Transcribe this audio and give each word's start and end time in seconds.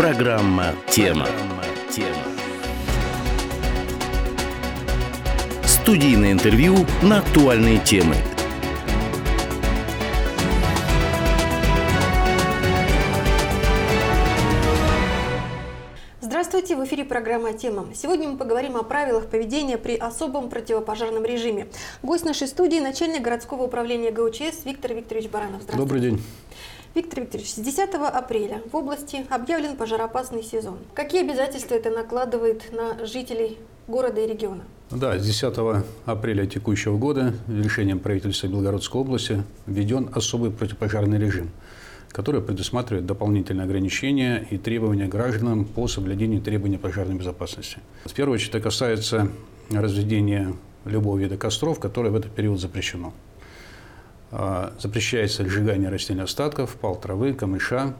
Программа 0.00 0.72
«Тема». 0.88 1.26
Студийное 5.62 6.32
интервью 6.32 6.86
на 7.02 7.18
актуальные 7.18 7.80
темы. 7.80 8.16
Здравствуйте, 16.22 16.76
в 16.76 16.84
эфире 16.86 17.04
программа 17.04 17.52
«Тема». 17.52 17.88
Сегодня 17.94 18.30
мы 18.30 18.38
поговорим 18.38 18.78
о 18.78 18.82
правилах 18.82 19.26
поведения 19.26 19.76
при 19.76 19.96
особом 19.96 20.48
противопожарном 20.48 21.26
режиме. 21.26 21.66
Гость 22.02 22.24
нашей 22.24 22.48
студии– 22.48 22.78
начальник 22.80 23.20
городского 23.20 23.64
управления 23.64 24.10
ГУЧС 24.10 24.64
Виктор 24.64 24.94
Викторович 24.94 25.28
Баранов. 25.28 25.60
Здравствуйте. 25.60 25.76
Добрый 25.76 26.00
день. 26.00 26.22
Виктор 27.00 27.20
Викторович, 27.20 27.54
с 27.54 27.58
10 27.58 27.94
апреля 27.94 28.60
в 28.70 28.76
области 28.76 29.24
объявлен 29.30 29.74
пожароопасный 29.74 30.42
сезон. 30.42 30.76
Какие 30.92 31.22
обязательства 31.22 31.74
это 31.74 31.88
накладывает 31.88 32.70
на 32.72 33.06
жителей 33.06 33.56
города 33.88 34.20
и 34.20 34.26
региона? 34.26 34.64
Да, 34.90 35.18
с 35.18 35.24
10 35.24 35.82
апреля 36.04 36.44
текущего 36.44 36.98
года 36.98 37.32
решением 37.48 38.00
правительства 38.00 38.48
Белгородской 38.48 39.00
области 39.00 39.42
введен 39.66 40.10
особый 40.14 40.50
противопожарный 40.50 41.18
режим, 41.18 41.48
который 42.10 42.42
предусматривает 42.42 43.06
дополнительные 43.06 43.64
ограничения 43.64 44.46
и 44.50 44.58
требования 44.58 45.06
гражданам 45.06 45.64
по 45.64 45.88
соблюдению 45.88 46.42
требований 46.42 46.76
пожарной 46.76 47.14
безопасности. 47.14 47.78
В 48.04 48.12
первую 48.12 48.34
очередь 48.34 48.50
это 48.50 48.60
касается 48.60 49.30
разведения 49.70 50.54
любого 50.84 51.16
вида 51.16 51.38
костров, 51.38 51.80
которое 51.80 52.10
в 52.10 52.16
этот 52.16 52.32
период 52.32 52.60
запрещено. 52.60 53.14
А, 54.32 54.72
запрещается 54.78 55.44
сжигание 55.44 55.88
растительных 55.88 56.24
остатков, 56.24 56.76
пал 56.76 56.96
травы, 56.96 57.34
камыша, 57.34 57.94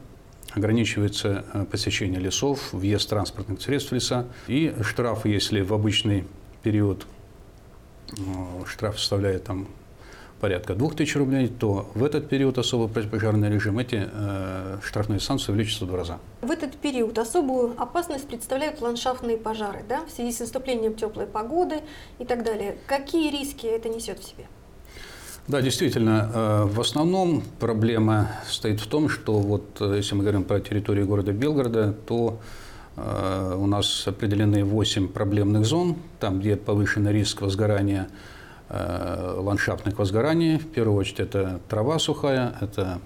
ограничивается 0.53 1.45
а, 1.53 1.65
посещение 1.65 2.19
лесов, 2.19 2.71
въезд 2.71 3.09
транспортных 3.09 3.61
средств 3.61 3.91
в 3.91 3.95
леса. 3.95 4.27
И 4.47 4.73
штраф, 4.81 5.25
если 5.25 5.61
в 5.61 5.73
обычный 5.73 6.25
период 6.63 7.05
а, 8.11 8.65
штраф 8.65 8.99
составляет 8.99 9.43
там 9.43 9.67
порядка 10.39 10.73
2000 10.73 11.17
рублей, 11.17 11.47
то 11.47 11.91
в 11.93 12.03
этот 12.03 12.27
период 12.27 12.57
особо 12.57 12.87
противопожарный 12.87 13.49
режим 13.49 13.77
эти 13.77 14.09
э, 14.11 14.79
штрафные 14.83 15.19
санкции 15.19 15.51
увеличатся 15.51 15.85
в 15.85 15.87
два 15.87 15.99
раза. 15.99 16.17
В 16.41 16.49
этот 16.49 16.75
период 16.77 17.19
особую 17.19 17.79
опасность 17.79 18.27
представляют 18.27 18.81
ландшафтные 18.81 19.37
пожары, 19.37 19.83
да, 19.87 20.03
в 20.03 20.09
связи 20.09 20.31
с 20.31 20.39
наступлением 20.39 20.95
теплой 20.95 21.27
погоды 21.27 21.81
и 22.17 22.25
так 22.25 22.43
далее. 22.43 22.75
Какие 22.87 23.29
риски 23.31 23.67
это 23.67 23.87
несет 23.87 24.17
в 24.17 24.23
себе? 24.23 24.47
Да, 25.47 25.61
действительно, 25.61 26.29
э, 26.33 26.63
в 26.65 26.79
основном 26.79 27.43
проблема 27.59 28.29
стоит 28.47 28.79
в 28.79 28.87
том, 28.87 29.09
что 29.09 29.39
вот 29.39 29.77
э, 29.79 29.95
если 29.97 30.13
мы 30.13 30.21
говорим 30.21 30.43
про 30.43 30.59
территорию 30.59 31.07
города 31.07 31.33
Белгорода, 31.33 31.93
то 32.05 32.39
э, 32.95 33.55
у 33.57 33.65
нас 33.65 34.07
определены 34.07 34.63
8 34.63 35.07
проблемных 35.07 35.65
зон, 35.65 35.97
там, 36.19 36.39
где 36.39 36.55
повышенный 36.55 37.11
риск 37.11 37.41
возгорания, 37.41 38.07
ландшафтных 38.69 39.99
возгораний. 39.99 40.57
В 40.57 40.67
первую 40.67 40.97
очередь 40.97 41.19
это 41.19 41.59
трава 41.67 41.99
сухая, 41.99 42.55
это 42.61 43.01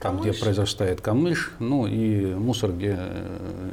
там, 0.00 0.20
где 0.20 0.32
произрастает 0.32 1.00
камыш, 1.00 1.50
ну 1.58 1.88
и 1.88 2.32
мусор, 2.34 2.70
где 2.70 2.96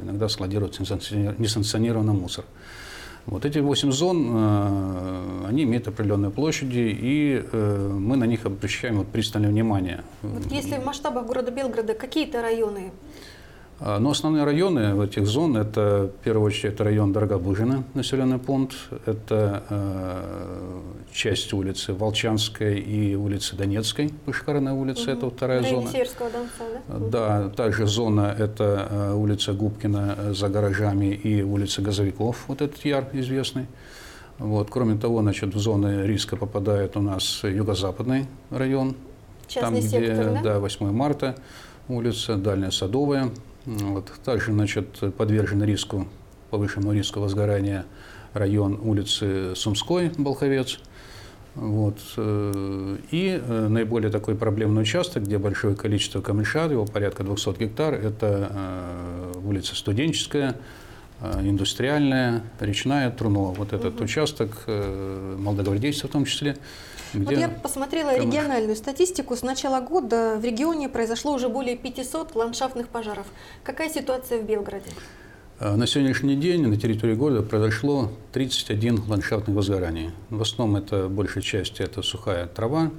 иногда 0.01 0.27
складируется 0.27 0.81
несанкционированный 0.81 2.13
мусор. 2.13 2.45
Вот 3.27 3.45
эти 3.45 3.59
восемь 3.59 3.91
зон, 3.91 4.31
они 5.49 5.63
имеют 5.63 5.87
определенные 5.87 6.31
площади, 6.31 6.97
и 7.01 7.43
э, 7.51 7.97
мы 7.99 8.17
на 8.17 8.25
них 8.25 8.45
обращаем 8.45 8.97
вот 8.97 9.07
пристальное 9.07 9.49
внимание. 9.49 10.03
Вот 10.21 10.51
если 10.51 10.75
в 10.77 10.85
масштабах 10.85 11.25
города 11.25 11.51
Белгорода, 11.51 11.93
какие-то 11.93 12.41
районы 12.41 12.91
а, 13.81 13.99
но 13.99 14.09
основные 14.09 14.43
районы 14.43 15.01
этих 15.03 15.25
зон– 15.25 15.55
это, 15.57 16.11
в 16.13 16.23
первую 16.23 16.47
очередь, 16.47 16.73
это 16.73 16.83
район 16.83 17.13
Дорогобужина, 17.13 17.83
населенный 17.93 18.37
пункт, 18.37 18.75
это 19.05 19.63
э, 19.69 20.81
часть 21.13 21.53
улицы 21.53 21.93
Волчанской 21.93 22.77
и 22.79 23.15
улицы 23.15 23.55
Донецкой, 23.55 24.11
Пушкарная 24.25 24.73
улица, 24.73 25.03
угу. 25.03 25.11
это 25.11 25.29
вторая 25.29 25.63
зона. 25.63 25.89
Северского 25.89 26.29
донца, 26.29 26.63
да? 26.89 26.99
Да, 26.99 27.49
также 27.49 27.87
зона– 27.87 28.35
это 28.37 28.87
э, 28.89 29.13
улица 29.13 29.53
Губкина 29.53 30.15
э, 30.17 30.33
за 30.33 30.49
гаражами 30.49 31.13
и 31.13 31.41
улица 31.41 31.81
Газовиков, 31.81 32.43
вот 32.47 32.61
этот 32.61 32.83
яр 32.83 33.07
известный. 33.13 33.67
Вот. 34.39 34.69
Кроме 34.69 34.95
того, 34.95 35.21
значит, 35.21 35.53
в 35.53 35.59
зоны 35.59 36.07
риска 36.07 36.37
попадает 36.37 36.97
у 36.97 37.01
нас 37.01 37.43
юго-западный 37.43 38.25
район, 38.49 38.95
Частный 39.47 39.81
там, 39.81 39.89
сектор, 39.89 40.25
где 40.25 40.33
да? 40.35 40.41
Да, 40.41 40.59
8 40.59 40.91
марта 40.91 41.35
улица, 41.87 42.35
Дальняя 42.35 42.71
Садовая, 42.71 43.29
вот. 43.65 44.11
Также 44.23 44.53
значит, 44.53 44.99
подвержен 45.17 45.63
риску, 45.63 46.07
повышенному 46.49 46.93
риску 46.93 47.19
возгорания 47.19 47.85
район 48.33 48.79
улицы 48.81 49.55
Сумской, 49.55 50.11
Болховец. 50.17 50.79
Вот. 51.55 51.97
Э, 52.15 52.97
и 53.11 53.41
э, 53.43 53.67
наиболее 53.67 54.11
такой 54.11 54.35
проблемный 54.35 54.83
участок, 54.83 55.23
где 55.23 55.37
большое 55.37 55.75
количество 55.75 56.21
камыша, 56.21 56.65
его 56.65 56.85
порядка 56.85 57.23
200 57.23 57.59
гектар, 57.59 57.95
это 57.95 58.51
э, 58.51 59.39
улица 59.43 59.75
Студенческая, 59.75 60.55
индустриальная, 61.21 62.43
речная, 62.59 63.11
Трунова. 63.11 63.53
Вот 63.53 63.73
этот 63.73 63.95
угу. 63.95 64.05
участок, 64.05 64.63
молодогвардейцев 64.67 66.09
в 66.09 66.13
том 66.13 66.25
числе. 66.25 66.57
Где 67.13 67.23
вот 67.25 67.37
я 67.39 67.49
посмотрела 67.49 68.11
камыш. 68.11 68.25
региональную 68.25 68.75
статистику. 68.75 69.35
С 69.35 69.41
начала 69.41 69.81
года 69.81 70.37
в 70.39 70.45
регионе 70.45 70.89
произошло 70.89 71.33
уже 71.33 71.49
более 71.49 71.75
500 71.75 72.35
ландшафтных 72.35 72.87
пожаров. 72.87 73.25
Какая 73.63 73.89
ситуация 73.89 74.39
в 74.41 74.45
Белгороде? 74.45 74.91
А, 75.59 75.75
на 75.75 75.87
сегодняшний 75.87 76.35
день 76.35 76.65
на 76.65 76.77
территории 76.77 77.15
города 77.15 77.41
произошло 77.41 78.11
31 78.31 79.03
ландшафтных 79.07 79.55
возгораний. 79.55 80.11
В 80.29 80.41
основном 80.41 80.81
это 80.81 81.09
большая 81.09 81.43
часть 81.43 81.79
это 81.79 82.01
сухая 82.01 82.45
трава, 82.45 82.91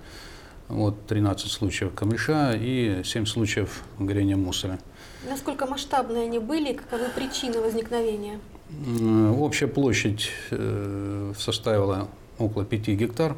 вот 0.69 1.07
13 1.07 1.51
случаев 1.51 1.95
камыша 1.95 2.53
и 2.55 3.03
7 3.05 3.25
случаев 3.27 3.83
горения 3.99 4.37
мусора. 4.37 4.79
Насколько 5.29 5.67
масштабные 5.67 6.25
они 6.25 6.39
были, 6.39 6.73
каковы 6.73 7.07
причины 7.15 7.61
возникновения? 7.61 8.41
Общая 9.39 9.67
площадь 9.67 10.31
э, 10.51 11.33
составила 11.37 12.09
около 12.39 12.65
5 12.65 12.89
гектар 12.89 13.37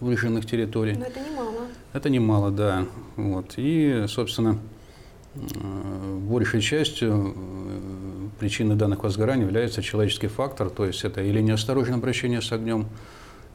выжженных 0.00 0.46
территорий. 0.46 0.94
Но 0.94 1.06
это 1.06 1.20
немало. 1.20 1.60
Это 1.92 2.10
немало, 2.10 2.50
да. 2.50 2.86
Вот. 3.16 3.54
И, 3.56 4.04
собственно, 4.06 4.58
э, 5.34 6.18
большей 6.18 6.60
частью 6.60 7.34
э, 7.34 8.28
причиной 8.38 8.76
данных 8.76 9.02
возгораний 9.02 9.44
является 9.44 9.82
человеческий 9.82 10.28
фактор, 10.28 10.70
то 10.70 10.84
есть 10.84 11.04
это 11.04 11.22
или 11.22 11.40
неосторожное 11.40 11.96
обращение 11.96 12.42
с 12.42 12.52
огнем, 12.52 12.86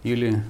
или, 0.03 0.43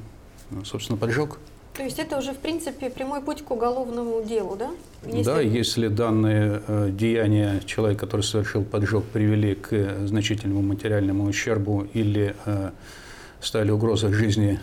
собственно, 0.64 0.98
поджог. 0.98 1.40
То 1.74 1.84
есть 1.84 2.00
это 2.00 2.18
уже, 2.18 2.34
в 2.34 2.38
принципе, 2.38 2.90
прямой 2.90 3.22
путь 3.22 3.41
к 3.41 3.52
уголовному 3.52 4.22
делу, 4.24 4.56
да? 4.57 4.72
Если... 5.06 5.24
Да, 5.24 5.40
если 5.40 5.88
данные 5.88 6.62
э, 6.68 6.90
деяния 6.91 7.62
человека, 7.66 8.02
который 8.02 8.22
совершил 8.22 8.63
поджог, 8.63 9.06
привели 9.06 9.56
к 9.56 10.06
значительному 10.06 10.62
материальному 10.62 11.24
ущербу 11.25 11.88
или 11.94 12.35
э, 12.46 12.72
стали 13.40 13.72
угрозой 13.72 14.12
жизни 14.12 14.59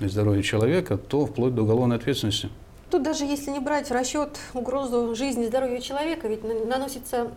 и 0.00 0.06
здоровья 0.06 0.42
человека, 0.42 0.96
то 0.96 1.26
вплоть 1.26 1.54
до 1.54 1.62
уголовной 1.62 1.96
ответственности. 1.96 2.48
Тут 2.90 3.02
даже 3.02 3.24
если 3.24 3.50
не 3.50 3.60
брать 3.60 3.88
в 3.88 3.92
расчет 3.92 4.38
угрозу 4.54 5.14
жизни 5.14 5.44
и 5.44 5.48
здоровью 5.48 5.80
человека, 5.80 6.26
ведь 6.26 6.42
наносится 6.42 7.30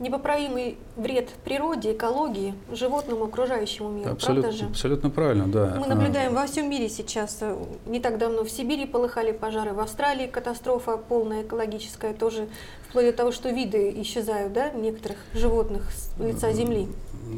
непоправимый 0.00 0.76
вред 0.96 1.30
природе, 1.44 1.92
экологии, 1.92 2.54
животному, 2.72 3.24
окружающему 3.24 3.90
миру. 3.90 4.12
Абсолютно, 4.12 4.42
правда 4.42 4.58
же? 4.58 4.64
абсолютно 4.70 5.10
правильно, 5.10 5.46
да. 5.46 5.76
Мы 5.78 5.86
наблюдаем 5.86 6.34
во 6.34 6.46
всем 6.46 6.68
мире 6.68 6.88
сейчас. 6.88 7.38
Э, 7.40 7.56
не 7.86 8.00
так 8.00 8.18
давно 8.18 8.44
в 8.44 8.50
Сибири 8.50 8.86
полыхали 8.86 9.32
пожары, 9.32 9.72
в 9.72 9.80
Австралии 9.80 10.26
катастрофа 10.26 10.96
полная 10.96 11.42
экологическая 11.42 12.12
тоже, 12.12 12.48
вплоть 12.88 13.06
до 13.06 13.12
того, 13.12 13.32
что 13.32 13.50
виды 13.50 13.92
исчезают, 14.02 14.52
да, 14.52 14.70
некоторых 14.70 15.18
животных 15.32 15.90
с 15.92 16.10
лица 16.20 16.52
Земли. 16.52 16.88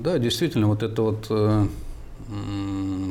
Да, 0.02 0.18
действительно, 0.18 0.66
вот 0.66 0.82
это 0.82 1.02
вот 1.02 1.26
э, 1.30 1.66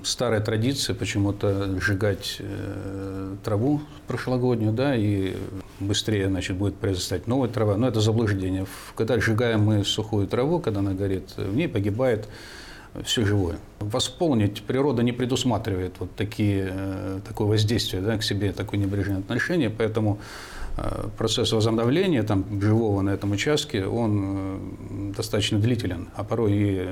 старая 0.03 0.41
традиция 0.41 0.95
почему-то 0.95 1.79
сжигать 1.79 2.37
э, 2.39 3.35
траву 3.43 3.81
прошлогоднюю, 4.07 4.73
да, 4.73 4.95
и 4.95 5.35
быстрее, 5.79 6.27
значит, 6.27 6.57
будет 6.57 6.75
произрастать 6.75 7.27
новая 7.27 7.49
трава. 7.49 7.77
Но 7.77 7.87
это 7.87 8.01
заблуждение. 8.01 8.65
Когда 8.95 9.19
сжигаем 9.19 9.61
мы 9.61 9.85
сухую 9.85 10.27
траву, 10.27 10.59
когда 10.59 10.79
она 10.79 10.93
горит, 10.93 11.33
в 11.37 11.55
ней 11.55 11.67
погибает 11.67 12.27
все 13.03 13.25
живое. 13.25 13.57
Восполнить 13.79 14.63
природа 14.63 15.03
не 15.03 15.11
предусматривает 15.11 15.93
вот 15.99 16.15
такие, 16.15 16.69
э, 16.71 17.19
такое 17.27 17.47
воздействие 17.47 18.01
да, 18.01 18.17
к 18.17 18.23
себе, 18.23 18.51
такое 18.51 18.79
небрежное 18.79 19.19
отношение, 19.19 19.69
поэтому 19.69 20.19
э, 20.19 20.64
процесс 21.17 21.51
возобновления 21.51 22.23
там, 22.23 22.45
живого 22.61 23.01
на 23.01 23.11
этом 23.11 23.31
участке, 23.31 23.85
он 23.85 25.13
достаточно 25.15 25.59
длителен, 25.59 26.09
а 26.15 26.23
порой 26.23 26.51
и 26.53 26.87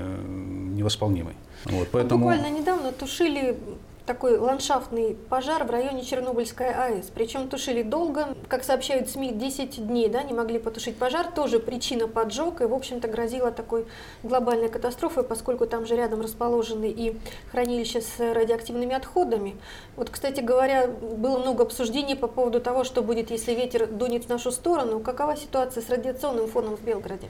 невосполнимый. 0.76 1.36
Вот, 1.66 1.90
поэтому... 1.92 2.26
Буквально 2.26 2.50
недавно 2.60 2.92
тушили 2.92 3.58
такой 4.06 4.38
ландшафтный 4.38 5.16
пожар 5.30 5.64
в 5.64 5.72
районе 5.72 6.04
Чернобыльской 6.04 6.72
АЭС. 6.72 7.08
Причем 7.14 7.48
тушили 7.48 7.84
долго, 7.84 8.36
как 8.50 8.64
сообщают 8.64 9.10
СМИ, 9.10 9.32
10 9.34 9.88
дней 9.88 10.10
да, 10.10 10.24
не 10.24 10.34
могли 10.34 10.60
потушить 10.60 10.98
пожар. 10.98 11.28
Тоже 11.32 11.60
причина 11.60 12.08
поджог 12.08 12.62
и, 12.62 12.66
в 12.66 12.74
общем-то, 12.74 13.08
грозила 13.08 13.52
такой 13.52 13.86
глобальной 14.24 14.70
катастрофой, 14.70 15.24
поскольку 15.24 15.66
там 15.66 15.86
же 15.86 15.96
рядом 15.96 16.22
расположены 16.22 16.90
и 16.90 17.18
хранилища 17.52 18.02
с 18.02 18.20
радиоактивными 18.20 18.94
отходами. 18.94 19.56
Вот, 19.96 20.10
кстати 20.10 20.42
говоря, 20.42 20.88
было 20.88 21.40
много 21.40 21.64
обсуждений 21.64 22.16
по 22.16 22.28
поводу 22.28 22.60
того, 22.60 22.84
что 22.84 23.02
будет, 23.02 23.32
если 23.32 23.54
ветер 23.54 23.88
дунет 23.88 24.26
в 24.26 24.30
нашу 24.30 24.52
сторону. 24.52 25.00
Какова 25.00 25.38
ситуация 25.38 25.82
с 25.82 25.90
радиационным 25.90 26.48
фоном 26.48 26.76
в 26.76 26.82
Белгороде? 26.82 27.30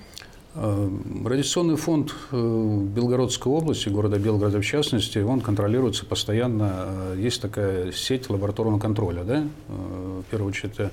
Э, 0.55 0.89
радиационный 1.25 1.77
фонд 1.77 2.13
э, 2.31 2.85
Белгородской 2.95 3.51
области, 3.51 3.89
города 3.89 4.19
Белгорода 4.19 4.61
в 4.61 4.65
частности, 4.65 5.17
он 5.17 5.41
контролируется 5.41 6.05
постоянно. 6.05 6.71
Э, 6.87 7.15
есть 7.17 7.41
такая 7.41 7.91
сеть 7.91 8.29
лабораторного 8.29 8.79
контроля. 8.79 9.23
Да? 9.23 9.47
В 9.67 10.23
первую 10.29 10.49
очередь, 10.49 10.73
это 10.73 10.91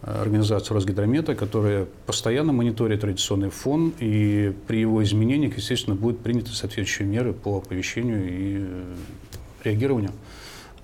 организация 0.00 0.74
Росгидромета, 0.74 1.34
которая 1.34 1.86
постоянно 2.06 2.54
мониторит 2.54 3.04
радиационный 3.04 3.50
фон, 3.50 3.92
и 3.98 4.54
при 4.66 4.80
его 4.80 5.02
изменениях, 5.02 5.58
естественно, 5.58 5.94
будут 5.94 6.20
приняты 6.20 6.52
соответствующие 6.52 7.06
меры 7.06 7.34
по 7.34 7.58
оповещению 7.58 8.26
и 8.26 8.66
реагированию. 9.62 10.12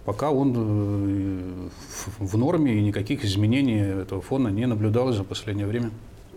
Пока 0.04 0.30
он 0.30 1.70
в 2.18 2.36
норме, 2.36 2.74
и 2.74 2.82
никаких 2.82 3.24
изменений 3.24 3.78
этого 3.78 4.20
фона 4.20 4.48
не 4.48 4.66
наблюдалось 4.66 5.16
за 5.16 5.24
последнее 5.24 5.66
время. 5.66 5.90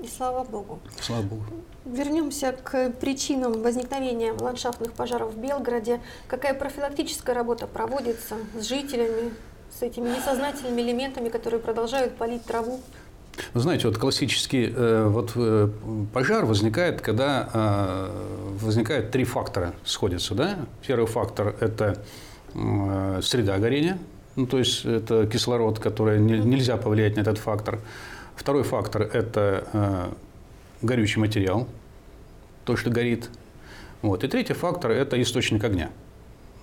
И 0.03 0.07
слава 0.07 0.43
богу. 0.43 0.79
Слава 1.01 1.23
богу. 1.23 1.43
Вернемся 1.85 2.53
к 2.53 2.91
причинам 3.01 3.61
возникновения 3.61 4.31
ландшафтных 4.31 4.93
пожаров 4.93 5.33
в 5.33 5.37
Белгороде. 5.37 5.99
Какая 6.27 6.53
профилактическая 6.53 7.35
работа 7.35 7.67
проводится 7.67 8.35
с 8.57 8.65
жителями, 8.65 9.33
с 9.77 9.81
этими 9.81 10.09
несознательными 10.09 10.81
элементами, 10.81 11.29
которые 11.29 11.59
продолжают 11.59 12.15
палить 12.15 12.45
траву? 12.45 12.79
Вы 13.53 13.61
знаете, 13.61 13.87
вот 13.87 13.97
классический 13.97 14.73
э, 14.73 15.07
вот, 15.07 15.31
э, 15.35 15.69
пожар 16.13 16.45
возникает, 16.45 17.01
когда 17.01 17.49
э, 17.53 18.09
возникают 18.61 19.11
три 19.11 19.23
фактора 19.23 19.73
сходятся. 19.85 20.33
Да? 20.33 20.57
Первый 20.85 21.07
фактор– 21.07 21.55
это 21.59 22.03
э, 22.53 23.19
среда 23.21 23.57
горения, 23.57 23.97
ну, 24.35 24.45
то 24.45 24.57
есть 24.59 24.85
это 24.85 25.27
кислород, 25.27 25.79
который 25.79 26.19
не, 26.19 26.39
нельзя 26.39 26.77
повлиять 26.77 27.15
на 27.15 27.21
этот 27.21 27.37
фактор. 27.37 27.79
Второй 28.39 28.63
фактор– 28.63 29.01
это 29.13 29.67
э, 29.73 30.07
горючий 30.81 31.19
материал, 31.19 31.67
то, 32.63 32.77
что 32.77 32.89
горит. 32.89 33.29
Вот. 34.01 34.23
И 34.23 34.29
третий 34.29 34.53
фактор– 34.53 34.91
это 35.03 35.21
источник 35.21 35.61
огня. 35.65 35.89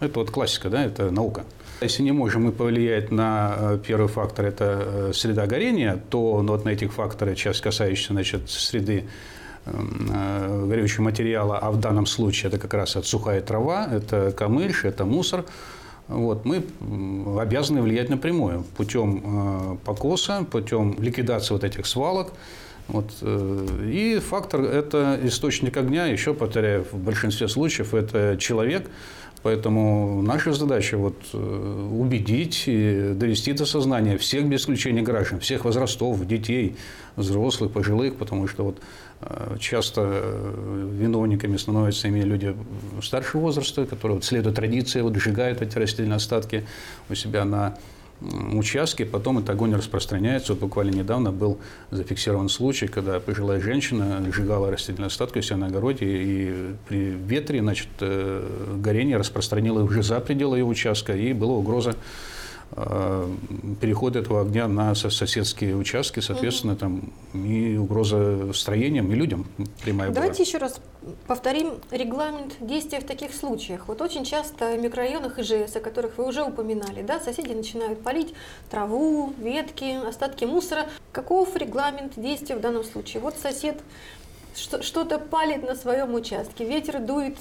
Это 0.00 0.20
вот 0.20 0.30
классика, 0.30 0.70
да, 0.70 0.82
это 0.82 1.10
наука. 1.10 1.44
Если 1.82 2.02
не 2.02 2.12
можем 2.12 2.44
мы 2.44 2.52
повлиять 2.52 3.10
на 3.10 3.56
э, 3.58 3.78
первый 3.86 4.08
фактор, 4.08 4.46
это 4.46 4.64
э, 4.64 5.12
среда 5.12 5.46
горения, 5.46 6.00
то 6.08 6.40
ну, 6.40 6.52
вот 6.52 6.64
на 6.64 6.70
этих 6.70 6.94
факторы, 6.94 7.34
часть 7.34 7.60
касающаяся 7.60 8.14
значит, 8.14 8.48
среды 8.48 9.04
э, 9.66 10.66
горючего 10.66 11.02
материала, 11.02 11.58
а 11.58 11.70
в 11.70 11.78
данном 11.78 12.06
случае 12.06 12.48
это 12.48 12.58
как 12.58 12.72
раз 12.72 12.96
от 12.96 13.04
сухая 13.04 13.42
трава, 13.42 13.86
это 13.92 14.32
камыльш, 14.32 14.86
это 14.86 15.04
мусор– 15.04 15.44
вот, 16.08 16.44
мы 16.44 16.62
обязаны 17.40 17.82
влиять 17.82 18.08
напрямую 18.08 18.64
путем 18.76 19.22
э, 19.24 19.76
покоса, 19.84 20.46
путем 20.50 20.96
ликвидации 20.98 21.52
вот 21.52 21.64
этих 21.64 21.86
свалок. 21.86 22.32
Вот, 22.86 23.10
э, 23.22 23.90
и 23.92 24.20
фактор– 24.20 24.60
это 24.62 25.18
источник 25.24 25.76
огня, 25.76 26.06
еще 26.06 26.32
повторяю, 26.32 26.86
в 26.90 26.96
большинстве 26.96 27.48
случаев 27.48 27.94
это 27.94 28.36
человек, 28.38 28.88
Поэтому 29.42 30.22
наша 30.22 30.52
задача 30.52 30.96
вот, 30.96 31.16
э, 31.32 31.88
убедить 31.92 32.64
и 32.66 33.12
довести 33.14 33.52
до 33.52 33.64
сознания 33.66 34.18
всех 34.18 34.46
без 34.46 34.62
исключения 34.62 35.02
граждан, 35.02 35.40
всех 35.40 35.64
возрастов, 35.64 36.26
детей, 36.26 36.76
взрослых, 37.16 37.72
пожилых, 37.72 38.16
потому 38.16 38.48
что 38.48 38.64
вот 38.64 38.78
Э, 39.20 39.56
часто 39.58 40.02
э, 40.04 40.90
виновниками 40.92 41.56
становятся 41.56 42.08
именно 42.08 42.24
люди 42.24 42.54
старшего 43.02 43.42
возраста, 43.42 43.86
которые 43.86 44.16
вот 44.16 44.24
следуют 44.24 44.56
традиции, 44.56 45.00
вот 45.00 45.16
сжигают 45.16 45.62
эти 45.62 45.78
растительные 45.78 46.16
остатки 46.16 46.66
у 47.08 47.14
себя 47.14 47.44
на 47.44 47.78
участке, 48.20 49.04
потом 49.04 49.38
этот 49.38 49.50
огонь 49.50 49.74
распространяется. 49.74 50.54
Вот 50.54 50.60
буквально 50.60 50.96
недавно 50.96 51.32
был 51.32 51.58
зафиксирован 51.90 52.48
случай, 52.48 52.86
когда 52.86 53.20
пожилая 53.20 53.60
женщина 53.60 54.24
сжигала 54.32 54.70
растительные 54.70 55.08
остатки 55.08 55.38
у 55.38 55.42
себя 55.42 55.56
на 55.56 55.66
огороде, 55.66 56.06
и 56.06 56.74
при 56.88 57.10
ветре 57.10 57.60
значит, 57.60 57.88
э, 58.00 58.76
горение 58.76 59.16
распространило 59.16 59.82
уже 59.82 60.02
за 60.02 60.20
пределы 60.20 60.58
ее 60.58 60.64
участка, 60.64 61.14
и 61.14 61.32
была 61.32 61.54
угроза 61.54 61.94
переход 63.80 64.16
этого 64.16 64.42
огня 64.42 64.68
на 64.68 64.94
соседские 64.94 65.76
участки, 65.76 66.20
соответственно, 66.20 66.74
угу. 66.74 66.80
там 66.80 67.12
и 67.32 67.76
угроза 67.76 68.52
строениям, 68.52 69.10
и 69.12 69.14
людям 69.14 69.46
прямая 69.82 70.10
Давайте 70.10 70.38
была. 70.38 70.46
еще 70.46 70.58
раз 70.58 70.80
повторим 71.26 71.74
регламент 71.90 72.54
действия 72.60 73.00
в 73.00 73.04
таких 73.04 73.32
случаях. 73.34 73.88
Вот 73.88 74.02
очень 74.02 74.24
часто 74.24 74.76
в 74.76 74.80
микрорайонах 74.80 75.38
ИЖС, 75.38 75.76
о 75.76 75.80
которых 75.80 76.18
вы 76.18 76.26
уже 76.26 76.42
упоминали, 76.42 77.02
да, 77.02 77.20
соседи 77.20 77.52
начинают 77.52 78.02
палить 78.02 78.34
траву, 78.68 79.32
ветки, 79.38 80.06
остатки 80.06 80.44
мусора. 80.44 80.86
Каков 81.12 81.56
регламент 81.56 82.14
действия 82.16 82.56
в 82.56 82.60
данном 82.60 82.84
случае? 82.84 83.22
Вот 83.22 83.36
сосед 83.38 83.80
что-то 84.54 85.18
палит 85.18 85.62
на 85.62 85.76
своем 85.76 86.14
участке, 86.14 86.64
ветер 86.64 87.00
дует 87.00 87.36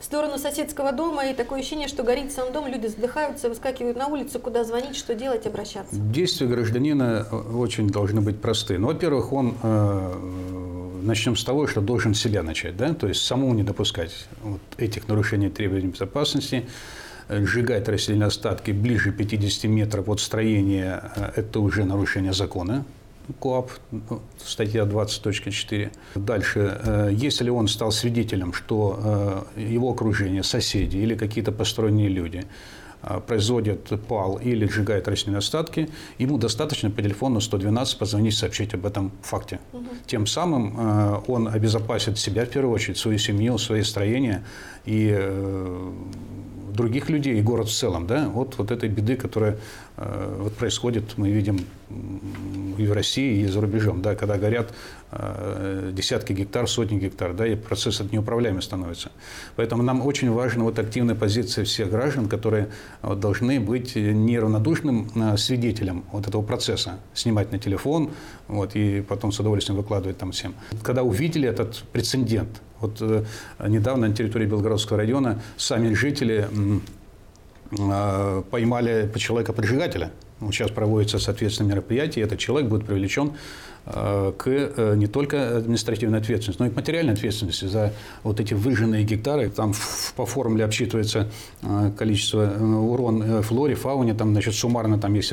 в 0.00 0.04
сторону 0.04 0.38
соседского 0.38 0.92
дома, 0.92 1.26
и 1.26 1.34
такое 1.34 1.60
ощущение, 1.60 1.86
что 1.86 2.02
горит 2.02 2.32
сам 2.32 2.52
дом, 2.52 2.66
люди 2.66 2.86
задыхаются, 2.86 3.50
выскакивают 3.50 3.98
на 3.98 4.06
улицу, 4.06 4.40
куда 4.40 4.64
звонить, 4.64 4.96
что 4.96 5.14
делать, 5.14 5.46
обращаться. 5.46 5.94
Действия 5.94 6.46
гражданина 6.46 7.26
очень 7.54 7.88
должны 7.88 8.22
быть 8.22 8.40
просты. 8.40 8.78
Ну, 8.78 8.86
во-первых, 8.86 9.30
он 9.32 9.54
э, 9.62 11.00
начнем 11.02 11.36
с 11.36 11.44
того, 11.44 11.66
что 11.66 11.82
должен 11.82 12.14
себя 12.14 12.42
начать, 12.42 12.78
да, 12.78 12.94
то 12.94 13.08
есть 13.08 13.22
самому 13.22 13.52
не 13.52 13.62
допускать 13.62 14.12
вот 14.42 14.62
этих 14.78 15.06
нарушений 15.06 15.50
требований 15.50 15.88
безопасности, 15.88 16.66
сжигать 17.28 17.86
растительные 17.86 18.28
остатки 18.28 18.70
ближе 18.70 19.12
50 19.12 19.64
метров 19.64 20.08
от 20.08 20.20
строения– 20.20 21.12
это 21.36 21.60
уже 21.60 21.84
нарушение 21.84 22.32
закона. 22.32 22.84
КОАП, 23.38 23.70
ну, 23.90 24.20
статья 24.38 24.84
20.4. 24.84 25.90
Дальше, 26.14 26.80
э, 26.84 27.10
если 27.12 27.50
он 27.50 27.68
стал 27.68 27.92
свидетелем, 27.92 28.52
что 28.52 29.46
э, 29.56 29.60
его 29.60 29.90
окружение, 29.90 30.42
соседи 30.42 30.96
или 30.96 31.14
какие-то 31.14 31.52
посторонние 31.52 32.08
люди 32.08 32.44
э, 33.02 33.20
производят 33.26 33.88
пал 34.08 34.36
или 34.36 34.66
сжигают 34.66 35.08
растительные 35.08 35.38
остатки, 35.38 35.88
ему 36.18 36.38
достаточно 36.38 36.90
по 36.90 37.02
телефону 37.02 37.40
112 37.40 37.98
позвонить, 37.98 38.34
сообщить 38.34 38.74
об 38.74 38.86
этом 38.86 39.12
факте. 39.22 39.60
Угу. 39.72 39.84
Тем 40.06 40.26
самым 40.26 41.22
он 41.26 41.48
обезопасит 41.48 42.18
себя 42.18 42.44
в 42.44 42.48
первую 42.48 42.74
очередь, 42.74 42.98
свою 42.98 43.18
семью, 43.18 43.58
свои 43.58 43.82
строения 43.82 44.44
и 44.84 45.16
других 46.80 47.10
людей 47.10 47.38
и 47.38 47.42
город 47.42 47.68
в 47.68 47.72
целом, 47.72 48.06
да, 48.06 48.30
от 48.34 48.58
вот 48.58 48.70
этой 48.70 48.88
беды, 48.88 49.16
которая 49.16 49.58
э, 49.96 50.36
вот 50.40 50.54
происходит, 50.54 51.18
мы 51.18 51.30
видим 51.30 51.60
и 52.78 52.86
в 52.86 52.92
России, 52.92 53.42
и 53.42 53.46
за 53.46 53.60
рубежом, 53.60 54.00
да, 54.02 54.14
когда 54.14 54.38
горят 54.38 54.72
десятки 55.12 56.32
гектар, 56.32 56.68
сотни 56.68 56.98
гектар, 56.98 57.34
да, 57.34 57.46
и 57.46 57.56
процесс 57.56 58.00
от 58.00 58.12
неуправляемый 58.12 58.62
становится. 58.62 59.10
Поэтому 59.56 59.82
нам 59.82 60.06
очень 60.06 60.30
важна 60.30 60.64
вот 60.64 60.78
активная 60.78 61.16
позиция 61.16 61.64
всех 61.64 61.90
граждан, 61.90 62.28
которые 62.28 62.68
вот, 63.02 63.18
должны 63.18 63.58
быть 63.58 63.96
неравнодушным 63.96 65.10
э, 65.14 65.36
свидетелем 65.36 66.04
вот 66.12 66.28
этого 66.28 66.42
процесса, 66.42 67.00
снимать 67.12 67.50
на 67.50 67.58
телефон, 67.58 68.10
вот, 68.46 68.76
и 68.76 69.00
потом 69.00 69.32
с 69.32 69.40
удовольствием 69.40 69.76
выкладывать 69.78 70.18
там 70.18 70.30
всем. 70.30 70.54
Когда 70.82 71.02
увидели 71.02 71.48
этот 71.48 71.82
прецедент, 71.92 72.62
вот 72.78 72.98
э, 73.00 73.24
недавно 73.66 74.08
на 74.08 74.14
территории 74.14 74.46
Белгородского 74.46 74.98
района 74.98 75.42
сами 75.56 75.92
жители 75.92 76.48
э, 77.72 78.42
поймали 78.48 79.10
человека-поджигателя. 79.16 80.12
Сейчас 80.52 80.70
проводится 80.70 81.18
соответственное 81.18 81.72
мероприятие, 81.72 82.22
и 82.22 82.26
этот 82.26 82.38
человек 82.38 82.70
будет 82.70 82.86
привлечен 82.86 83.32
Э, 83.32 83.69
к 83.84 84.46
э, 84.46 84.94
не 84.96 85.06
только 85.06 85.56
административной 85.58 86.18
ответственности, 86.18 86.62
но 86.62 86.68
и 86.68 86.70
к 86.70 86.76
материальной 86.76 87.14
ответственности 87.14 87.64
за 87.64 87.92
вот 88.22 88.40
эти 88.40 88.54
выжженные 88.54 89.04
гектары. 89.04 89.50
Там 89.50 89.74
по 90.16 90.26
формуле 90.26 90.64
обсчитывается 90.64 91.28
э, 91.62 91.90
количество 91.96 92.42
урон 92.42 93.42
флоре, 93.42 93.74
фауне, 93.74 94.14
там, 94.14 94.32
значит, 94.32 94.54
суммарно 94.54 94.98
там 94.98 95.14
есть 95.14 95.32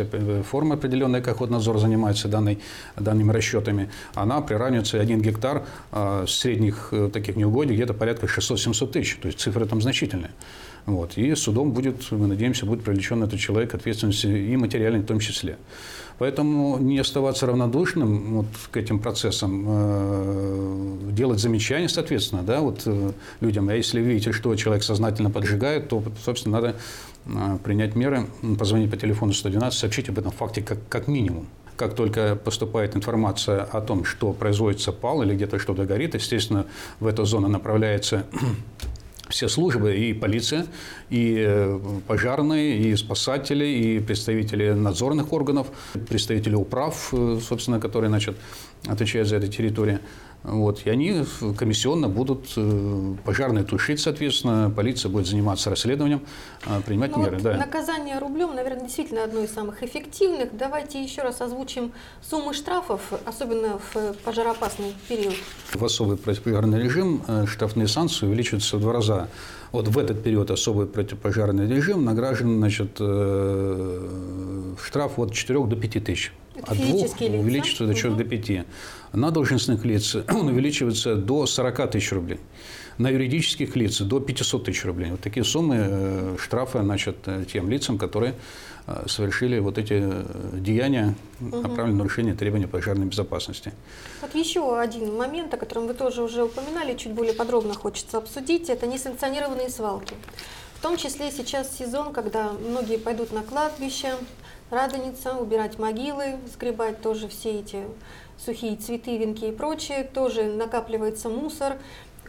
форма 0.50 0.76
определенная, 0.76 1.22
как 1.22 1.40
вот 1.40 1.50
надзор 1.50 1.80
занимается 1.80 2.28
данной, 2.28 2.60
данными 2.96 3.32
расчетами. 3.32 3.90
Она 4.14 4.42
приравнивается 4.42 5.00
один 5.00 5.22
гектар 5.22 5.66
средних 6.28 6.94
таких 7.14 7.36
неугодий 7.36 7.76
где-то 7.76 7.94
порядка 7.94 8.28
600-700 8.28 8.92
тысяч. 8.92 9.18
То 9.22 9.28
есть 9.28 9.40
цифры 9.40 9.66
там 9.66 9.82
значительные. 9.82 10.32
Вот. 10.88 11.18
И 11.18 11.36
судом 11.36 11.74
будет, 11.74 12.10
мы 12.12 12.28
надеемся, 12.28 12.66
будет 12.66 12.84
привлечен 12.84 13.22
этот 13.22 13.40
человек 13.40 13.72
к 13.72 13.76
ответственности 13.76 14.28
и 14.28 14.56
материальной 14.56 15.02
в 15.02 15.06
том 15.06 15.20
числе. 15.20 15.58
Поэтому 16.20 16.80
не 16.80 16.98
оставаться 16.98 17.46
равнодушным 17.46 18.38
вот 18.38 18.48
к 18.72 18.78
этим 18.78 19.00
процессам, 19.00 19.66
э, 19.68 20.98
делать 21.12 21.40
замечания, 21.40 21.90
соответственно, 21.90 22.42
да, 22.42 22.62
вот 22.62 22.82
э, 22.86 23.12
людям. 23.40 23.70
А 23.70 23.76
если 23.76 24.02
видите, 24.02 24.32
что 24.32 24.56
человек 24.56 24.84
сознательно 24.84 25.30
поджигает, 25.30 25.90
то, 25.90 26.02
собственно, 26.26 26.60
надо 26.60 26.76
а, 27.36 27.58
принять 27.58 27.96
меры, 27.96 28.26
позвонить 28.58 28.90
по 28.90 28.98
телефону 28.98 29.34
112, 29.34 29.80
сообщить 29.80 30.10
об 30.10 30.18
этом 30.18 30.32
факте 30.32 30.62
как, 30.62 30.80
как 30.90 31.08
минимум. 31.08 31.48
Как 31.76 31.94
только 31.94 32.36
поступает 32.36 32.96
информация 32.96 33.64
о 33.64 33.82
том, 33.82 34.04
что 34.04 34.34
производится 34.34 34.92
пал 34.92 35.22
или 35.22 35.36
где-то 35.36 35.60
что-то 35.60 35.86
горит, 35.86 36.16
естественно, 36.16 36.66
в 37.00 37.06
эту 37.06 37.26
зону 37.26 37.48
направляется 37.48 38.26
все 39.30 39.48
службы, 39.48 39.96
и 39.96 40.14
полиция, 40.14 40.66
и 41.10 41.36
э, 41.38 41.80
пожарные, 42.08 42.78
и 42.78 42.96
спасатели, 42.96 43.66
и 43.66 44.00
представители 44.00 44.72
надзорных 44.72 45.34
органов, 45.34 45.68
представители 46.08 46.56
управ, 46.56 47.10
э, 47.14 47.40
собственно, 47.42 47.80
которые 47.80 48.10
значит, 48.10 48.36
отвечают 48.88 49.28
за 49.28 49.38
эту 49.38 49.48
территорию. 49.48 50.00
Вот, 50.48 50.86
и 50.86 50.90
они 50.90 51.26
комиссионно 51.58 52.08
будут 52.08 52.54
э, 52.56 53.16
пожарные 53.26 53.66
тушить, 53.66 54.00
соответственно, 54.00 54.72
полиция 54.74 55.10
будет 55.10 55.28
заниматься 55.28 55.70
расследованием, 55.70 56.22
а, 56.66 56.80
принимать 56.80 57.12
ну 57.12 57.24
меры. 57.24 57.34
Вот 57.34 57.44
да. 57.44 57.58
Наказание 57.58 58.18
рублем, 58.18 58.56
наверное, 58.56 58.86
действительно 58.86 59.26
одно 59.26 59.42
из 59.42 59.52
самых 59.52 59.84
эффективных. 59.84 60.56
Давайте 60.56 61.04
еще 61.04 61.22
раз 61.22 61.42
озвучим 61.42 61.92
суммы 62.22 62.54
штрафов, 62.54 63.02
особенно 63.26 63.78
в 63.92 64.14
пожароопасный 64.24 64.96
период. 65.10 65.36
В 65.74 65.84
особый 65.84 66.16
противопожарный 66.16 66.82
режим 66.82 67.22
э, 67.28 67.46
штрафные 67.46 67.90
санкции 67.90 68.26
увеличиваются 68.26 68.78
в 68.78 68.80
два 68.80 68.94
раза. 68.94 69.28
Вот 69.74 69.90
в 69.90 69.98
этот 69.98 70.24
период 70.24 70.50
особый 70.50 70.88
противопожарный 70.88 71.68
режим 71.68 72.06
награждан 72.06 72.58
значит, 72.58 72.96
э, 73.02 74.76
штраф 74.82 75.20
от 75.20 75.34
4 75.34 75.66
до 75.66 75.76
5 75.76 76.06
тысяч. 76.06 76.32
Это 76.58 76.72
От 76.72 76.78
двух 76.78 77.04
лица? 77.22 77.38
увеличивается 77.38 77.86
до 77.86 77.94
4 77.94 78.10
Мгм. 78.10 78.18
до 78.18 78.24
5. 78.30 78.66
На 79.14 79.32
должностных 79.32 79.86
лиц 79.86 80.16
он 80.30 80.48
увеличивается 80.48 81.16
до 81.16 81.46
40 81.46 81.92
тысяч 81.92 82.12
рублей. 82.12 82.40
На 82.98 83.10
юридических 83.10 83.76
лиц 83.76 84.00
до 84.02 84.20
500 84.20 84.66
тысяч 84.66 84.84
рублей. 84.86 85.12
Вот 85.12 85.22
такие 85.22 85.44
суммы 85.44 85.76
э, 85.80 86.36
штрафа 86.40 86.82
значит, 86.82 87.18
э, 87.28 87.46
тем 87.52 87.70
лицам, 87.70 88.00
которые 88.00 88.34
э, 88.88 89.04
совершили 89.08 89.60
вот 89.60 89.78
эти 89.78 90.04
деяния, 90.54 91.14
направленные 91.40 91.92
на 91.92 91.98
нарушение 92.00 92.34
требований 92.34 92.66
пожарной 92.66 93.06
безопасности. 93.06 93.72
Вот 94.22 94.34
еще 94.34 94.80
один 94.80 95.16
момент, 95.16 95.54
о 95.54 95.58
котором 95.58 95.86
вы 95.86 95.94
тоже 95.94 96.24
уже 96.24 96.44
упоминали, 96.44 96.96
чуть 96.98 97.12
более 97.12 97.34
подробно 97.34 97.76
хочется 97.76 98.18
обсудить, 98.18 98.68
это 98.70 98.88
несанкционированные 98.88 99.70
свалки. 99.70 100.16
В 100.74 100.82
том 100.82 100.98
числе 100.98 101.32
сейчас 101.32 101.78
сезон, 101.78 102.14
когда 102.14 102.52
многие 102.54 102.98
пойдут 102.98 103.32
на 103.32 103.42
кладбище, 103.44 104.14
радоница, 104.70 105.38
убирать 105.38 105.80
могилы, 105.80 106.38
сгребать 106.52 107.02
тоже 107.02 107.28
все 107.28 107.60
эти 107.60 107.84
сухие 108.38 108.76
цветы, 108.76 109.18
венки 109.18 109.46
и 109.46 109.52
прочее, 109.52 110.04
тоже 110.04 110.44
накапливается 110.44 111.30
мусор, 111.30 111.78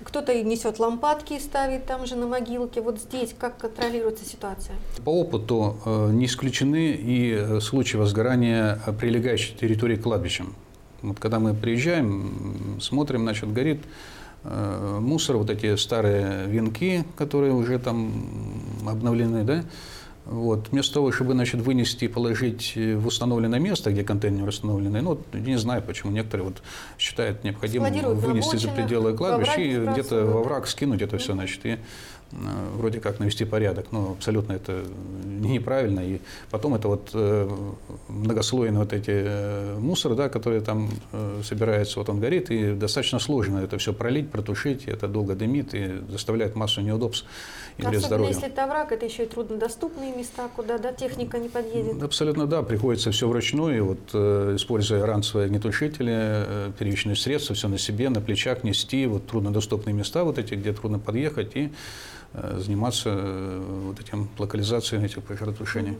кто-то 0.04 0.42
несет 0.42 0.78
лампадки 0.78 1.35
и 1.35 1.40
ставит 1.40 1.87
там 1.87 2.07
же 2.07 2.16
на 2.16 2.26
могилке. 2.26 2.80
Вот 2.80 3.00
здесь 3.00 3.35
как 3.38 3.59
контролируется 3.59 4.25
ситуация? 4.25 4.76
По 5.04 5.11
опыту 5.11 5.76
э, 5.85 6.11
не 6.12 6.26
исключены 6.26 6.92
и 6.92 7.33
э, 7.33 7.61
случаи 7.61 7.97
возгорания 7.97 8.80
прилегающей 9.00 9.57
территории 9.57 9.97
к 9.97 10.02
кладбищам. 10.02 10.54
Вот 11.02 11.18
когда 11.18 11.38
мы 11.38 11.54
приезжаем, 11.54 12.78
смотрим, 12.80 13.23
значит, 13.23 13.52
горит 13.52 13.80
э, 14.45 14.99
мусор, 15.00 15.37
вот 15.37 15.50
эти 15.50 15.76
старые 15.76 16.47
венки, 16.47 17.04
которые 17.16 17.52
уже 17.52 17.78
там 17.78 18.12
обновлены, 18.87 19.45
да, 19.45 19.64
вот. 20.28 20.68
Вместо 20.70 20.94
того, 20.94 21.11
чтобы 21.11 21.32
значит, 21.32 21.62
вынести 21.62 22.04
и 22.04 22.08
положить 22.08 22.75
э, 22.76 22.97
в 22.97 23.06
установленное 23.06 23.58
место, 23.58 23.90
где 23.90 24.04
контейнер 24.04 24.47
установленный, 24.47 25.00
ну, 25.00 25.18
не 25.32 25.56
знаю, 25.56 25.82
почему 25.82 26.12
некоторые 26.12 26.49
вот 26.49 26.62
считают 26.99 27.44
необходимым 27.44 28.14
вынести 28.14 28.56
за 28.56 28.68
пределы 28.68 29.14
кладбища 29.14 29.61
и 29.61 29.87
где-то 29.87 30.26
во 30.26 30.42
враг 30.42 30.66
скинуть 30.66 31.00
это 31.00 31.16
все, 31.16 31.32
значит, 31.32 31.64
и 31.64 31.78
вроде 32.32 33.00
как 33.00 33.18
навести 33.20 33.44
порядок. 33.44 33.87
Но 33.90 34.12
абсолютно 34.12 34.52
это 34.52 34.85
неправильно. 35.25 36.00
И 36.00 36.20
потом 36.50 36.75
это 36.75 36.88
вот 36.88 37.11
э, 37.14 37.49
многослойные 38.08 38.78
вот 38.78 38.92
эти 38.92 39.11
э, 39.11 39.78
мусор, 39.78 40.14
да, 40.14 40.28
которые 40.28 40.61
там 40.61 40.90
э, 41.12 41.40
собирается, 41.44 41.99
вот 41.99 42.08
он 42.08 42.20
горит, 42.20 42.50
и 42.50 42.73
достаточно 42.73 43.18
сложно 43.18 43.58
это 43.58 43.78
все 43.78 43.92
пролить, 43.92 44.30
протушить, 44.30 44.87
и 44.87 44.90
это 44.90 45.08
долго 45.08 45.35
дымит 45.35 45.75
и 45.75 46.00
заставляет 46.08 46.54
массу 46.54 46.80
неудобств 46.80 47.26
и 47.78 47.82
вред 47.82 48.02
здоровью. 48.02 48.32
если 48.32 48.49
это 48.49 48.64
овраг, 48.64 48.92
это 48.92 49.06
еще 49.06 49.25
и 49.25 49.26
труднодоступные 49.26 50.14
места, 50.14 50.49
куда 50.54 50.78
да, 50.78 50.92
техника 50.92 51.38
не 51.38 51.49
подъедет. 51.49 52.02
Абсолютно 52.02 52.47
да, 52.47 52.62
приходится 52.62 53.11
все 53.11 53.28
вручную, 53.28 53.85
вот, 53.85 54.00
э, 54.12 54.54
используя 54.56 55.06
ранцевые 55.06 55.47
огнетушители, 55.47 56.12
э, 56.14 56.73
первичные 56.78 57.16
средства, 57.16 57.54
все 57.54 57.68
на 57.68 57.78
себе, 57.78 58.08
на 58.08 58.20
плечах 58.20 58.64
нести, 58.64 59.06
вот 59.06 59.26
труднодоступные 59.26 59.94
места 59.94 60.25
вот 60.25 60.38
эти, 60.38 60.54
где 60.54 60.73
трудно 60.73 60.99
подъехать 60.99 61.52
и 61.54 61.66
э, 61.66 61.70
заниматься 62.35 63.11
э, 63.11 63.62
вот 63.87 64.00
этим 64.00 64.28
локализацией 64.38 65.04
этих 65.04 65.23
пожаротушений. 65.23 65.97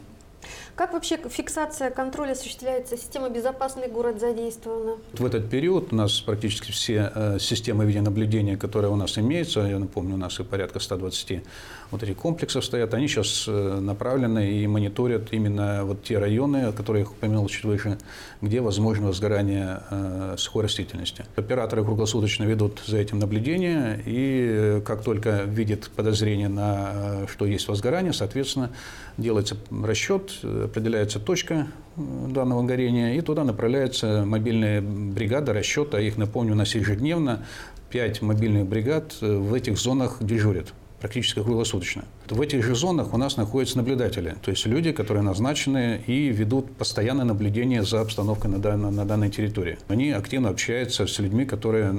Как 0.77 0.93
вообще 0.93 1.19
фиксация 1.29 1.91
контроля 1.91 2.33
осуществляется? 2.33 2.97
Система 2.97 3.29
«Безопасный 3.29 3.89
город» 3.89 4.21
задействована? 4.21 4.99
В 5.13 5.25
этот 5.25 5.51
период 5.51 5.93
у 5.93 5.97
нас 5.97 6.21
практически 6.21 6.71
все 6.71 7.11
э, 7.15 7.39
системы 7.41 7.85
видеонаблюдения, 7.85 8.57
которые 8.57 8.93
у 8.93 8.97
нас 8.97 9.19
имеются, 9.19 9.61
я 9.61 9.79
напомню, 9.79 10.15
у 10.15 10.19
нас 10.19 10.39
и 10.39 10.45
порядка 10.45 10.79
120 10.79 11.43
вот 11.91 12.03
этих 12.03 12.17
комплексов 12.17 12.65
стоят, 12.65 12.93
они 12.95 13.09
сейчас 13.09 13.47
э, 13.49 13.81
направлены 13.81 14.53
и 14.53 14.67
мониторят 14.67 15.33
именно 15.33 15.85
вот 15.85 16.03
те 16.03 16.19
районы, 16.19 16.73
которые 16.73 17.05
я 17.05 17.11
упомянул 17.11 17.49
чуть 17.49 17.65
выше, 17.65 17.99
где 18.43 18.61
возможно 18.61 19.07
возгорание 19.07 19.81
э, 19.91 20.35
сухой 20.39 20.65
растительности. 20.65 21.25
Операторы 21.37 21.85
круглосуточно 21.85 22.45
ведут 22.45 22.83
за 22.87 22.99
этим 22.99 23.19
наблюдение, 23.19 24.03
и 24.05 24.49
э, 24.51 24.81
как 24.85 25.03
только 25.03 25.45
видят 25.45 25.91
подозрение 25.97 26.49
на 26.49 27.27
что 27.29 27.47
есть 27.47 27.69
возгорание, 27.69 28.13
соответственно, 28.13 28.71
делается 29.17 29.57
расчет, 29.71 30.33
определяется 30.43 31.19
точка 31.21 31.69
данного 31.97 32.63
горения, 32.63 33.15
и 33.15 33.21
туда 33.23 33.45
направляются 33.45 34.25
мобильные 34.27 34.81
бригады 34.81 35.53
расчета. 35.53 35.99
Их, 36.01 36.17
напомню, 36.17 36.53
у 36.53 36.57
нас 36.57 36.75
ежедневно 36.75 37.47
5 37.91 38.23
мобильных 38.23 38.67
бригад 38.67 39.17
в 39.21 39.55
этих 39.55 39.79
зонах 39.79 40.19
дежурят 40.21 40.73
практически 41.01 41.41
круглосуточно. 41.43 42.05
В 42.29 42.41
этих 42.41 42.65
же 42.65 42.75
зонах 42.75 43.15
у 43.15 43.19
нас 43.19 43.37
находятся 43.37 43.79
наблюдатели, 43.79 44.35
то 44.43 44.51
есть 44.51 44.67
люди, 44.67 44.93
которые 44.93 45.23
назначены 45.23 46.03
и 46.07 46.29
ведут 46.29 46.71
постоянное 46.73 47.25
наблюдение 47.25 47.85
за 47.85 48.01
обстановкой 48.01 48.51
на 48.51 48.59
данной, 48.59 48.91
на 48.91 49.05
данной 49.05 49.31
территории. 49.31 49.79
Они 49.89 50.11
активно 50.11 50.49
общаются 50.49 51.07
с 51.07 51.19
людьми, 51.19 51.45
которые 51.45 51.93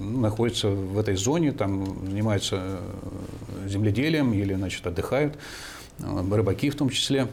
находятся 0.00 0.68
в 0.68 0.98
этой 0.98 1.16
зоне, 1.16 1.52
там 1.52 2.06
занимаются 2.06 2.56
э, 2.56 3.68
земледелием 3.68 4.32
или 4.32 4.54
значит, 4.54 4.86
отдыхают, 4.86 5.34
э, 5.98 6.34
рыбаки 6.34 6.70
в 6.70 6.74
том 6.74 6.88
числе. 6.88 7.28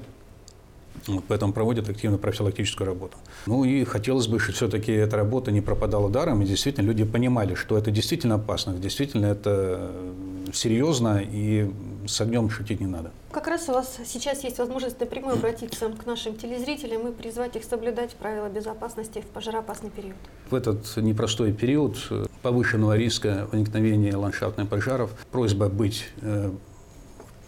Вот, 1.07 1.25
поэтому 1.27 1.51
проводят 1.51 1.89
активно 1.89 2.17
профилактическую 2.17 2.87
работу. 2.87 3.17
Ну 3.45 3.65
и 3.65 3.83
хотелось 3.83 4.27
бы, 4.27 4.39
чтобы 4.39 4.55
все-таки 4.55 4.91
эта 4.91 5.17
работа 5.17 5.51
не 5.51 5.59
пропадала 5.59 6.09
даром, 6.09 6.41
и 6.41 6.45
действительно 6.45 6.85
люди 6.85 7.03
понимали, 7.03 7.55
что 7.55 7.77
это 7.77 7.91
действительно 7.91 8.35
опасно, 8.35 8.73
действительно 8.75 9.25
это 9.25 9.91
серьезно, 10.53 11.21
и 11.23 11.69
с 12.07 12.21
огнем 12.21 12.49
шутить 12.49 12.79
не 12.79 12.87
надо. 12.87 13.11
Как 13.31 13.47
раз 13.47 13.67
у 13.69 13.73
вас 13.73 13.97
сейчас 14.05 14.43
есть 14.43 14.59
возможность 14.59 14.99
напрямую 14.99 15.35
обратиться 15.35 15.89
к 15.89 16.05
нашим 16.05 16.35
телезрителям 16.35 17.07
и 17.07 17.11
призвать 17.11 17.55
их 17.55 17.63
соблюдать 17.63 18.13
правила 18.15 18.47
безопасности 18.47 19.19
в 19.19 19.25
пожароопасный 19.25 19.89
период. 19.89 20.15
В 20.49 20.55
этот 20.55 20.85
непростой 20.97 21.51
период 21.51 21.97
повышенного 22.41 22.95
риска 22.97 23.47
возникновения 23.51 24.15
ландшафтных 24.15 24.69
пожаров 24.69 25.11
просьба 25.31 25.69
быть 25.69 26.05
э, 26.21 26.51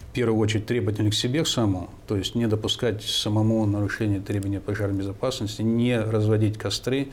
в 0.00 0.12
первую 0.12 0.40
очередь 0.40 0.66
требовательным 0.66 1.12
к 1.12 1.14
себе 1.14 1.44
к 1.44 1.46
самому, 1.46 1.90
то 2.06 2.16
есть 2.16 2.34
не 2.34 2.46
допускать 2.46 3.02
самому 3.02 3.64
нарушения 3.66 4.20
требований 4.20 4.58
пожарной 4.58 4.98
безопасности, 4.98 5.62
не 5.62 6.00
разводить 6.00 6.58
костры, 6.58 7.08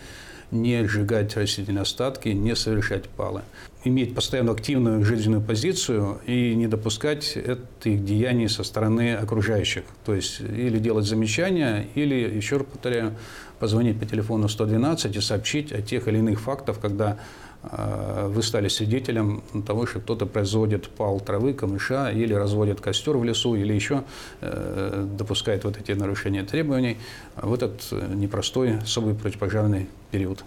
не 0.54 0.88
сжигать 0.88 1.36
растительные 1.36 1.82
остатки, 1.82 2.30
не 2.30 2.56
совершать 2.56 3.10
палы. 3.10 3.42
Иметь 3.84 4.16
постоянно 4.16 4.54
активную 4.54 5.04
жизненную 5.04 5.42
позицию 5.42 6.20
и 6.26 6.56
не 6.56 6.68
допускать 6.68 7.36
этих 7.36 8.06
деяний 8.06 8.48
со 8.48 8.64
стороны 8.64 9.16
окружающих. 9.16 9.84
То 10.06 10.16
есть 10.16 10.40
или 10.40 10.80
делать 10.80 11.06
замечания, 11.06 11.88
или, 11.96 12.16
еще 12.16 12.58
раз 12.58 12.68
повторяю, 12.72 13.16
позвонить 13.60 14.00
по 14.00 14.06
телефону 14.06 14.48
112 14.48 15.16
и 15.16 15.22
сообщить 15.22 15.74
о 15.74 15.82
тех 15.82 16.08
или 16.08 16.20
иных 16.20 16.40
фактах, 16.40 16.80
когда 16.80 17.18
вы 17.64 18.44
стали 18.44 18.68
свидетелем 18.68 19.42
того, 19.66 19.86
что 19.86 20.00
кто-то 20.00 20.26
производит 20.26 20.90
пал 20.90 21.20
травы, 21.20 21.54
камыша, 21.54 22.12
или 22.12 22.34
разводит 22.34 22.82
костер 22.82 23.18
в 23.18 23.24
лесу, 23.24 23.56
или 23.56 23.74
еще 23.74 24.04
э, 24.42 25.08
допускает 25.18 25.64
вот 25.64 25.78
эти 25.78 25.92
нарушения 25.94 26.44
требований 26.44 26.98
в 27.36 27.54
этот 27.54 27.88
э, 27.92 28.14
непростой 28.14 28.78
особый 28.80 29.16
противопожарный 29.16 29.88
период. 30.12 30.44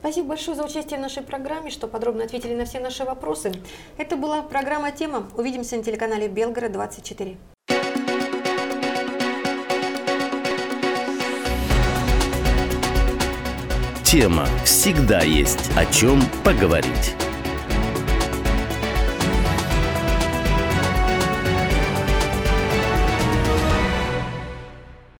Спасибо 0.00 0.28
большое 0.28 0.56
за 0.56 0.64
участие 0.64 0.98
в 0.98 1.02
нашей 1.02 1.24
программе, 1.24 1.70
что 1.70 1.88
подробно 1.88 2.24
ответили 2.24 2.54
на 2.54 2.64
все 2.64 2.78
наши 2.78 3.04
вопросы. 3.04 3.52
Это 3.96 4.16
была 4.16 4.42
программа 4.42 4.92
«Тема». 4.92 5.28
Увидимся 5.36 5.76
на 5.76 5.82
телеканале 5.82 6.28
«Белгород-24». 6.28 7.36
Тема. 14.10 14.48
Всегда 14.64 15.20
есть 15.20 15.70
о 15.76 15.84
чем 15.84 16.22
поговорить. 16.42 17.27